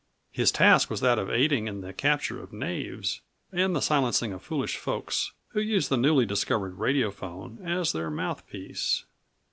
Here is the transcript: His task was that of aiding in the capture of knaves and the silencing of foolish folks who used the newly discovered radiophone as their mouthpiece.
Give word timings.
His 0.31 0.51
task 0.51 0.89
was 0.89 0.99
that 1.01 1.19
of 1.19 1.29
aiding 1.29 1.67
in 1.67 1.81
the 1.81 1.93
capture 1.93 2.41
of 2.41 2.51
knaves 2.51 3.21
and 3.51 3.75
the 3.75 3.83
silencing 3.83 4.33
of 4.33 4.41
foolish 4.41 4.75
folks 4.77 5.31
who 5.49 5.59
used 5.59 5.89
the 5.89 5.95
newly 5.95 6.25
discovered 6.25 6.79
radiophone 6.79 7.59
as 7.63 7.91
their 7.91 8.09
mouthpiece. 8.09 9.05